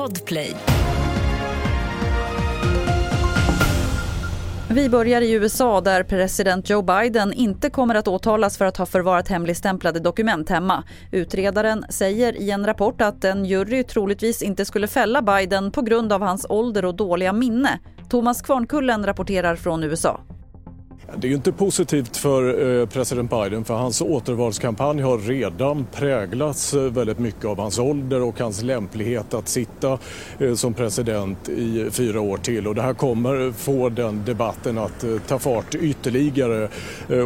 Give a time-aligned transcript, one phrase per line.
[0.00, 0.56] Podplay.
[4.68, 8.86] Vi börjar i USA där president Joe Biden inte kommer att åtalas för att ha
[8.86, 10.84] förvarat hemligstämplade dokument hemma.
[11.12, 16.12] Utredaren säger i en rapport att en jury troligtvis inte skulle fälla Biden på grund
[16.12, 17.78] av hans ålder och dåliga minne.
[18.08, 20.20] Thomas Kvarnkullen rapporterar från USA.
[21.16, 26.74] Det är ju inte positivt för eh, president Biden för hans återvalskampanj har redan präglats
[26.74, 29.98] eh, väldigt mycket av hans ålder och hans lämplighet att sitta
[30.38, 32.68] eh, som president i fyra år till.
[32.68, 36.68] Och det här kommer få den debatten att ta fart ytterligare.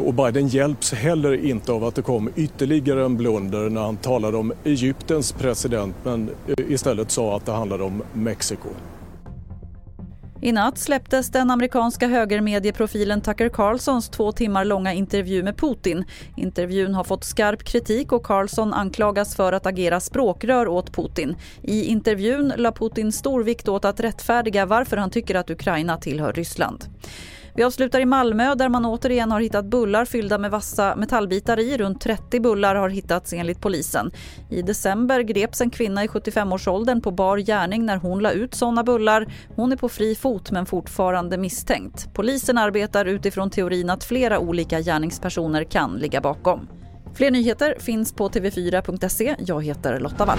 [0.05, 4.37] Och Biden hjälps heller inte av att det kom ytterligare en blunder när han talade
[4.37, 8.69] om Egyptens president men istället sa att det handlade om Mexiko.
[10.45, 16.05] I natt släpptes den amerikanska högermedieprofilen Tucker Carlsons två timmar långa intervju med Putin.
[16.37, 21.37] Intervjun har fått skarp kritik och Carlson anklagas för att agera språkrör åt Putin.
[21.63, 26.33] I intervjun la Putin stor vikt åt att rättfärdiga varför han tycker att Ukraina tillhör
[26.33, 26.85] Ryssland.
[27.57, 31.77] Vi avslutar i Malmö där man återigen har hittat bullar fyllda med vassa metallbitar i.
[31.77, 34.11] Runt 30 bullar har hittats enligt polisen.
[34.51, 38.85] I december greps en kvinna i 75-årsåldern på bar gärning när hon la ut såna
[38.85, 39.27] bullar.
[39.57, 42.15] Hon är på fri fot men fortfarande misstänkt.
[42.15, 46.69] Polisen arbetar utifrån teorin att flera olika gärningspersoner kan ligga bakom.
[47.15, 49.37] Fler nyheter finns på tv4.se.
[49.39, 50.39] Jag heter Lotta Wall.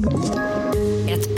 [0.00, 0.57] you